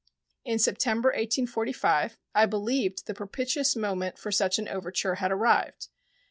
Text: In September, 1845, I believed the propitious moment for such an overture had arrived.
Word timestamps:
In 0.43 0.57
September, 0.57 1.09
1845, 1.09 2.17
I 2.33 2.47
believed 2.47 3.05
the 3.05 3.13
propitious 3.13 3.75
moment 3.75 4.17
for 4.17 4.31
such 4.31 4.57
an 4.57 4.67
overture 4.67 5.13
had 5.21 5.31
arrived. 5.31 5.89